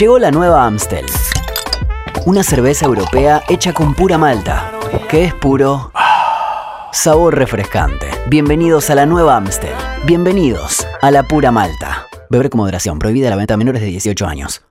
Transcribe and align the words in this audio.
Llegó 0.00 0.18
la 0.18 0.30
nueva 0.30 0.64
Amstel. 0.64 1.04
Una 2.24 2.42
cerveza 2.42 2.86
europea 2.86 3.42
hecha 3.50 3.74
con 3.74 3.92
pura 3.92 4.16
malta, 4.16 4.72
que 5.10 5.24
es 5.24 5.34
puro 5.34 5.92
sabor 6.90 7.36
refrescante. 7.36 8.06
Bienvenidos 8.26 8.88
a 8.88 8.94
la 8.94 9.04
nueva 9.04 9.36
Amstel. 9.36 9.74
Bienvenidos 10.06 10.86
a 11.02 11.10
la 11.10 11.24
pura 11.24 11.52
malta. 11.52 12.06
Beber 12.30 12.48
con 12.48 12.60
moderación, 12.60 12.98
prohibida 12.98 13.28
la 13.28 13.36
venta 13.36 13.52
a 13.52 13.56
menores 13.58 13.82
de 13.82 13.88
18 13.88 14.26
años. 14.26 14.64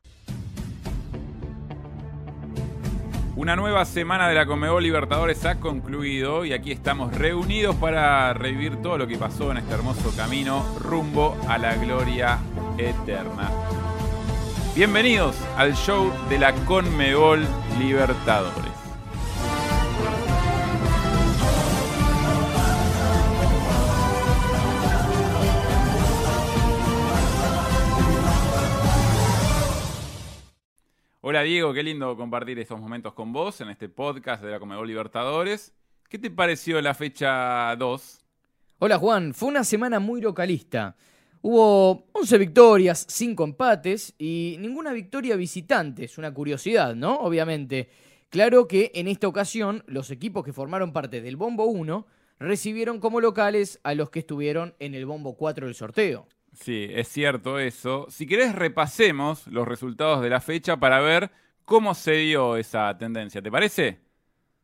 Una 3.36 3.56
nueva 3.56 3.86
semana 3.86 4.28
de 4.30 4.34
la 4.34 4.48
Comebol 4.48 4.82
Libertadores 4.82 5.46
ha 5.46 5.60
concluido 5.60 6.44
y 6.44 6.54
aquí 6.54 6.72
estamos 6.72 7.14
reunidos 7.14 7.76
para 7.76 8.34
revivir 8.34 8.82
todo 8.82 8.98
lo 8.98 9.06
que 9.06 9.20
pasó 9.20 9.52
en 9.52 9.58
este 9.58 9.76
hermoso 9.76 10.12
camino 10.18 10.66
rumbo 10.80 11.38
a 11.48 11.60
la 11.60 11.76
gloria 11.76 12.40
eterna. 12.80 13.52
Bienvenidos 14.80 15.36
al 15.58 15.76
show 15.76 16.10
de 16.30 16.40
la 16.40 16.56
Conmebol 16.64 17.46
Libertadores. 17.80 18.72
Hola 31.20 31.42
Diego, 31.42 31.74
qué 31.74 31.84
lindo 31.84 32.16
compartir 32.16 32.58
estos 32.60 32.80
momentos 32.80 33.14
con 33.14 33.34
vos 33.34 33.60
en 33.60 33.72
este 33.72 33.90
podcast 33.90 34.42
de 34.42 34.52
la 34.52 34.60
Comebol 34.62 34.88
Libertadores. 34.88 35.74
¿Qué 36.08 36.18
te 36.18 36.32
pareció 36.32 36.82
la 36.82 36.94
fecha 36.94 37.76
2? 37.76 38.26
Hola 38.80 38.98
Juan, 38.98 39.34
fue 39.34 39.50
una 39.50 39.66
semana 39.66 40.00
muy 40.00 40.22
localista. 40.22 40.96
Hubo 41.42 42.08
11 42.12 42.38
victorias, 42.38 43.06
5 43.08 43.44
empates 43.44 44.14
y 44.18 44.58
ninguna 44.60 44.92
victoria 44.92 45.36
visitante. 45.36 46.04
Es 46.06 46.18
una 46.18 46.34
curiosidad, 46.34 46.96
¿no? 46.96 47.16
Obviamente. 47.16 47.90
Claro 48.30 48.68
que 48.68 48.92
en 48.94 49.08
esta 49.08 49.28
ocasión 49.28 49.84
los 49.88 50.12
equipos 50.12 50.44
que 50.44 50.54
formaron 50.54 50.94
parte 50.94 51.22
del 51.22 51.36
Bombo 51.36 51.66
1 51.66 52.06
recibieron 52.40 53.00
como 53.00 53.22
locales 53.22 53.80
a 53.84 53.96
los 53.96 54.10
que 54.10 54.20
estuvieron 54.20 54.76
en 54.80 54.94
el 54.94 55.06
Bombo 55.06 55.36
4 55.36 55.66
del 55.66 55.76
sorteo. 55.76 56.28
Sí, 56.54 56.88
es 56.92 57.08
cierto 57.08 57.58
eso. 57.58 58.08
Si 58.10 58.28
querés 58.28 58.54
repasemos 58.54 59.48
los 59.48 59.68
resultados 59.68 60.22
de 60.22 60.30
la 60.30 60.42
fecha 60.42 60.78
para 60.78 61.00
ver 61.00 61.32
cómo 61.66 61.94
se 61.96 62.14
dio 62.14 62.58
esa 62.58 62.98
tendencia, 62.98 63.42
¿te 63.42 63.52
parece? 63.52 64.00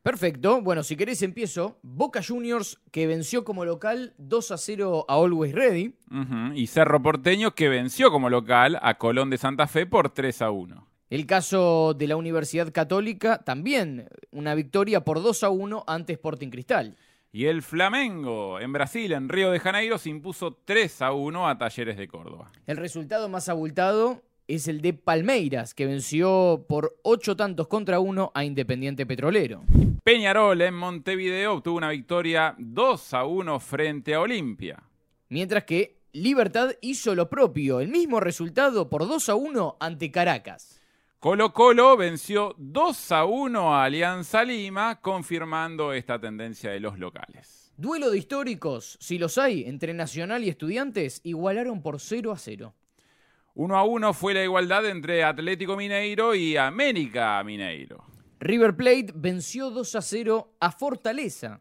Perfecto. 0.06 0.62
Bueno, 0.62 0.84
si 0.84 0.94
querés 0.94 1.20
empiezo. 1.22 1.80
Boca 1.82 2.20
Juniors 2.22 2.78
que 2.92 3.08
venció 3.08 3.44
como 3.44 3.64
local 3.64 4.14
2 4.18 4.50
a 4.52 4.56
0 4.56 5.04
a 5.08 5.14
Always 5.14 5.52
Ready. 5.52 5.96
Y 6.54 6.68
Cerro 6.68 7.02
Porteño 7.02 7.56
que 7.56 7.68
venció 7.68 8.12
como 8.12 8.30
local 8.30 8.78
a 8.82 8.98
Colón 8.98 9.30
de 9.30 9.38
Santa 9.38 9.66
Fe 9.66 9.84
por 9.84 10.10
3 10.10 10.42
a 10.42 10.52
1. 10.52 10.86
El 11.10 11.26
caso 11.26 11.92
de 11.92 12.06
la 12.06 12.14
Universidad 12.14 12.72
Católica 12.72 13.38
también 13.38 14.08
una 14.30 14.54
victoria 14.54 15.00
por 15.00 15.20
2 15.20 15.42
a 15.42 15.50
1 15.50 15.82
ante 15.88 16.12
Sporting 16.12 16.50
Cristal. 16.50 16.96
Y 17.32 17.46
el 17.46 17.62
Flamengo 17.62 18.60
en 18.60 18.72
Brasil, 18.72 19.10
en 19.10 19.28
Río 19.28 19.50
de 19.50 19.58
Janeiro, 19.58 19.98
se 19.98 20.10
impuso 20.10 20.56
3 20.64 21.02
a 21.02 21.10
1 21.14 21.48
a 21.48 21.58
Talleres 21.58 21.96
de 21.96 22.06
Córdoba. 22.06 22.52
El 22.68 22.76
resultado 22.76 23.28
más 23.28 23.48
abultado 23.48 24.22
es 24.46 24.68
el 24.68 24.82
de 24.82 24.92
Palmeiras, 24.92 25.74
que 25.74 25.84
venció 25.84 26.64
por 26.68 26.96
8 27.02 27.34
tantos 27.34 27.66
contra 27.66 27.98
1 27.98 28.30
a 28.32 28.44
Independiente 28.44 29.04
Petrolero. 29.04 29.64
Peñarol 30.06 30.62
en 30.62 30.74
Montevideo 30.74 31.54
obtuvo 31.54 31.78
una 31.78 31.88
victoria 31.88 32.54
2 32.58 33.14
a 33.14 33.24
1 33.24 33.58
frente 33.58 34.14
a 34.14 34.20
Olimpia. 34.20 34.80
Mientras 35.30 35.64
que 35.64 35.96
Libertad 36.12 36.70
hizo 36.80 37.16
lo 37.16 37.28
propio, 37.28 37.80
el 37.80 37.88
mismo 37.88 38.20
resultado 38.20 38.88
por 38.88 39.08
2 39.08 39.28
a 39.30 39.34
1 39.34 39.78
ante 39.80 40.12
Caracas. 40.12 40.80
Colo 41.18 41.52
Colo 41.52 41.96
venció 41.96 42.54
2 42.56 43.10
a 43.10 43.24
1 43.24 43.74
a 43.74 43.82
Alianza 43.82 44.44
Lima, 44.44 45.00
confirmando 45.00 45.92
esta 45.92 46.20
tendencia 46.20 46.70
de 46.70 46.78
los 46.78 47.00
locales. 47.00 47.72
Duelo 47.76 48.08
de 48.08 48.18
históricos, 48.18 48.96
si 49.00 49.18
los 49.18 49.38
hay, 49.38 49.64
entre 49.64 49.92
Nacional 49.92 50.44
y 50.44 50.50
Estudiantes, 50.50 51.20
igualaron 51.24 51.82
por 51.82 51.98
0 51.98 52.30
a 52.30 52.38
0. 52.38 52.72
1 53.54 53.76
a 53.76 53.82
1 53.82 54.14
fue 54.14 54.34
la 54.34 54.44
igualdad 54.44 54.86
entre 54.86 55.24
Atlético 55.24 55.76
Mineiro 55.76 56.36
y 56.36 56.56
América 56.56 57.42
Mineiro. 57.42 58.04
River 58.46 58.76
Plate 58.76 59.08
venció 59.12 59.70
2 59.70 59.96
a 59.96 60.02
0 60.02 60.52
a 60.60 60.70
Fortaleza. 60.70 61.60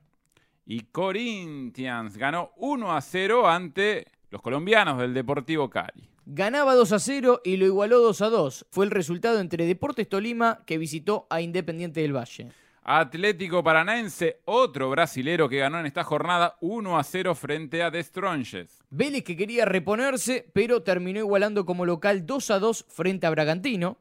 Y 0.68 0.82
Corinthians 0.82 2.16
ganó 2.16 2.52
1 2.58 2.96
a 2.96 3.02
0 3.02 3.48
ante 3.48 4.06
los 4.30 4.42
colombianos 4.42 5.00
del 5.00 5.14
Deportivo 5.14 5.68
Cali. 5.70 6.08
Ganaba 6.28 6.76
2 6.76 6.92
a 6.92 7.00
0 7.00 7.42
y 7.44 7.58
lo 7.58 7.66
igualó 7.66 8.02
2 8.02 8.22
a 8.22 8.30
2. 8.30 8.68
Fue 8.70 8.86
el 8.86 8.92
resultado 8.92 9.40
entre 9.40 9.66
Deportes 9.66 10.08
Tolima 10.08 10.64
que 10.66 10.78
visitó 10.78 11.26
a 11.32 11.42
Independiente 11.42 12.02
del 12.02 12.16
Valle. 12.16 12.52
Atlético 12.84 13.64
Paranaense, 13.64 14.42
otro 14.46 14.92
brasilero 14.92 15.50
que 15.50 15.58
ganó 15.58 15.80
en 15.80 15.88
esta 15.88 16.04
jornada 16.04 16.56
1 16.62 17.00
a 17.00 17.04
0 17.04 17.34
frente 17.34 17.82
a 17.82 17.90
The 17.90 18.04
Strongest. 18.04 18.82
Vélez 18.92 19.24
que 19.24 19.36
quería 19.36 19.66
reponerse, 19.66 20.48
pero 20.54 20.84
terminó 20.84 21.20
igualando 21.20 21.66
como 21.66 21.84
local 21.88 22.28
2 22.28 22.52
a 22.52 22.60
2 22.60 22.86
frente 22.90 23.26
a 23.26 23.32
Bragantino. 23.32 23.98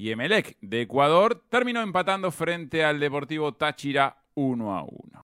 Y 0.00 0.10
Emelec 0.12 0.56
de 0.62 0.80
Ecuador 0.80 1.44
terminó 1.50 1.82
empatando 1.82 2.30
frente 2.30 2.82
al 2.82 2.98
Deportivo 2.98 3.52
Táchira 3.52 4.16
1 4.32 4.74
a 4.74 4.82
1. 4.82 5.26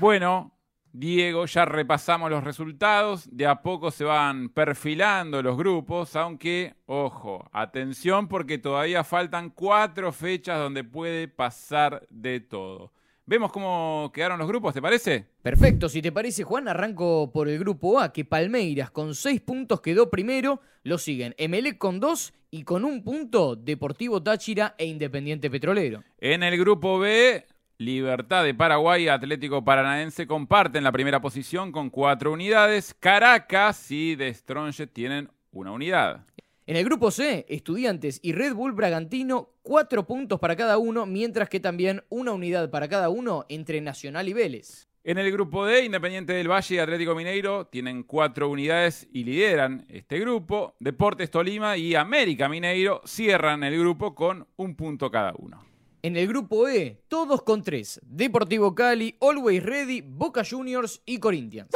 Bueno, 0.00 0.58
Diego, 0.90 1.46
ya 1.46 1.66
repasamos 1.66 2.32
los 2.32 2.42
resultados, 2.42 3.28
de 3.30 3.46
a 3.46 3.62
poco 3.62 3.92
se 3.92 4.02
van 4.02 4.48
perfilando 4.48 5.40
los 5.40 5.56
grupos, 5.56 6.16
aunque, 6.16 6.74
ojo, 6.86 7.48
atención 7.52 8.26
porque 8.26 8.58
todavía 8.58 9.04
faltan 9.04 9.50
cuatro 9.50 10.10
fechas 10.10 10.58
donde 10.58 10.82
puede 10.82 11.28
pasar 11.28 12.08
de 12.10 12.40
todo. 12.40 12.90
¿Vemos 13.26 13.52
cómo 13.52 14.10
quedaron 14.12 14.38
los 14.38 14.48
grupos, 14.48 14.74
te 14.74 14.82
parece? 14.82 15.26
Perfecto, 15.42 15.88
si 15.88 16.02
te 16.02 16.10
parece 16.10 16.42
Juan, 16.42 16.66
arranco 16.66 17.30
por 17.32 17.48
el 17.48 17.58
grupo 17.58 18.00
A, 18.00 18.12
que 18.12 18.24
Palmeiras 18.24 18.90
con 18.90 19.14
6 19.14 19.40
puntos 19.42 19.80
quedó 19.80 20.10
primero, 20.10 20.60
lo 20.82 20.98
siguen 20.98 21.34
Emelec 21.38 21.78
con 21.78 22.00
2 22.00 22.32
y 22.50 22.64
con 22.64 22.84
un 22.84 23.04
punto 23.04 23.54
Deportivo 23.54 24.22
Táchira 24.22 24.74
e 24.78 24.86
Independiente 24.86 25.48
Petrolero. 25.48 26.02
En 26.18 26.42
el 26.42 26.58
grupo 26.58 26.98
B, 26.98 27.46
Libertad 27.78 28.44
de 28.44 28.52
Paraguay 28.52 29.04
y 29.04 29.08
Atlético 29.08 29.64
Paranaense 29.64 30.26
comparten 30.26 30.84
la 30.84 30.92
primera 30.92 31.20
posición 31.20 31.72
con 31.72 31.88
cuatro 31.88 32.32
unidades. 32.32 32.94
Caracas 32.98 33.90
y 33.90 34.16
The 34.16 34.34
Strongest 34.34 34.92
tienen 34.92 35.30
una 35.52 35.72
unidad. 35.72 36.26
En 36.70 36.76
el 36.76 36.84
grupo 36.84 37.10
C, 37.10 37.46
Estudiantes 37.48 38.20
y 38.22 38.30
Red 38.30 38.54
Bull 38.54 38.70
Bragantino, 38.70 39.56
4 39.62 40.06
puntos 40.06 40.38
para 40.38 40.54
cada 40.54 40.78
uno, 40.78 41.04
mientras 41.04 41.48
que 41.48 41.58
también 41.58 42.04
una 42.10 42.30
unidad 42.30 42.70
para 42.70 42.86
cada 42.86 43.08
uno 43.08 43.44
entre 43.48 43.80
Nacional 43.80 44.28
y 44.28 44.34
Vélez. 44.34 44.88
En 45.02 45.18
el 45.18 45.32
grupo 45.32 45.66
D, 45.66 45.84
Independiente 45.84 46.32
del 46.32 46.48
Valle 46.48 46.76
y 46.76 46.78
Atlético 46.78 47.16
Mineiro 47.16 47.66
tienen 47.66 48.04
cuatro 48.04 48.48
unidades 48.48 49.08
y 49.12 49.24
lideran 49.24 49.84
este 49.88 50.20
grupo. 50.20 50.76
Deportes 50.78 51.28
Tolima 51.32 51.76
y 51.76 51.96
América 51.96 52.48
Mineiro 52.48 53.00
cierran 53.04 53.64
el 53.64 53.76
grupo 53.76 54.14
con 54.14 54.46
un 54.54 54.76
punto 54.76 55.10
cada 55.10 55.34
uno. 55.36 55.66
En 56.02 56.16
el 56.16 56.28
grupo 56.28 56.68
E, 56.68 57.02
todos 57.08 57.42
con 57.42 57.62
3, 57.64 58.02
Deportivo 58.04 58.76
Cali, 58.76 59.16
Always 59.20 59.60
Ready, 59.64 60.02
Boca 60.02 60.44
Juniors 60.48 61.02
y 61.04 61.18
Corinthians. 61.18 61.70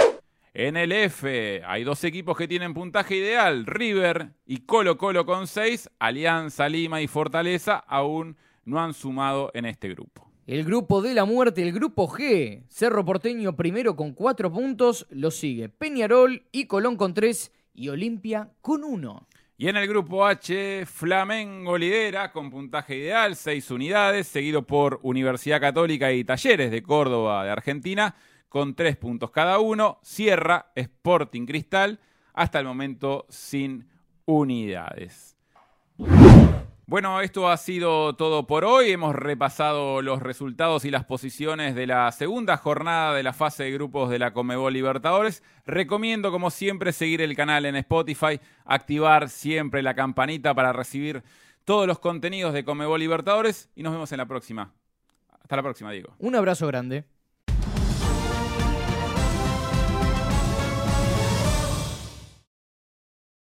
En 0.57 0.77
el 0.77 0.93
F 0.93 1.63
hay 1.67 1.83
dos 1.83 2.05
equipos 2.05 2.39
que 2.39 2.47
tienen 2.47 2.75
puntaje 2.75 3.17
ideal, 3.17 3.67
River 3.67 4.31
y 4.47 4.59
Colo 4.59 4.97
Colo 4.97 5.27
con 5.27 5.49
6, 5.49 5.91
Alianza 5.99 6.69
Lima 6.69 7.03
y 7.03 7.09
Fortaleza 7.09 7.79
aún 7.89 8.37
no 8.65 8.81
han 8.81 8.95
sumado 8.95 9.51
en 9.53 9.65
este 9.65 9.89
grupo. 9.89 10.31
El 10.47 10.63
grupo 10.63 11.03
de 11.03 11.13
la 11.13 11.25
muerte, 11.25 11.61
el 11.61 11.73
grupo 11.73 12.07
G, 12.07 12.63
Cerro 12.69 13.05
Porteño 13.05 13.57
primero 13.57 13.97
con 13.97 14.13
4 14.13 14.53
puntos, 14.53 15.09
lo 15.11 15.33
sigue 15.33 15.69
Peñarol 15.71 16.45
y 16.53 16.67
Colón 16.67 16.97
con 16.97 17.15
3 17.15 17.51
y 17.75 17.89
Olimpia 17.89 18.53
con 18.61 18.85
1. 18.85 19.27
Y 19.57 19.69
en 19.69 19.77
el 19.77 19.89
grupo 19.89 20.25
H, 20.25 20.87
Flamengo 20.87 21.77
lidera 21.77 22.31
con 22.31 22.51
puntaje 22.51 22.95
ideal, 22.97 23.35
6 23.35 23.73
unidades, 23.73 24.29
seguido 24.29 24.63
por 24.63 25.01
Universidad 25.03 25.61
Católica 25.61 26.13
y 26.13 26.23
Talleres 26.23 26.71
de 26.71 26.83
Córdoba 26.85 27.45
de 27.45 27.51
Argentina, 27.51 28.15
con 28.55 28.77
3 28.77 28.97
puntos 28.99 29.33
cada 29.33 29.59
uno. 29.59 29.99
Cierra 30.05 30.71
Sporting 30.77 31.45
Cristal, 31.45 31.99
hasta 32.35 32.61
el 32.61 32.67
momento 32.67 33.27
sin 33.29 33.89
unidades. 34.27 35.37
Bueno, 36.87 37.21
esto 37.21 37.49
ha 37.51 37.57
sido 37.57 38.15
todo 38.15 38.47
por 38.47 38.65
hoy. 38.65 38.93
Hemos 38.93 39.17
repasado 39.17 40.03
los 40.03 40.23
resultados 40.23 40.85
y 40.85 40.93
las 40.93 41.05
posiciones 41.05 41.75
de 41.75 41.89
la 41.89 42.13
segunda 42.13 42.57
jornada 42.57 43.13
de 43.13 43.25
la 43.25 43.33
fase 43.33 43.65
de 43.65 43.73
grupos 43.73 44.09
de 44.09 44.21
la 44.21 44.33
Comebol 44.33 44.73
Libertadores. 44.73 45.43
Recomiendo, 45.67 46.31
como 46.31 46.51
siempre, 46.51 46.93
seguir 46.93 47.23
el 47.23 47.35
canal 47.35 47.67
en 47.67 47.75
Spotify, 47.75 48.39
activar 48.65 49.31
siempre 49.31 49.83
la 49.83 49.97
campanita 49.97 50.55
para 50.55 50.73
recibir 50.73 51.25
todos 51.65 51.89
los 51.89 51.99
contenidos 51.99 52.55
de 52.55 52.65
Comebol 52.65 53.01
Libertadores 53.01 53.69
y 53.75 53.83
nos 53.83 53.95
vemos 53.95 54.13
en 54.13 54.19
la 54.19 54.27
próxima. 54.27 54.73
Hasta 55.43 55.57
la 55.57 55.63
próxima, 55.65 55.91
Diego. 55.91 56.15
Un 56.21 56.37
abrazo 56.37 56.69
grande. 56.69 57.05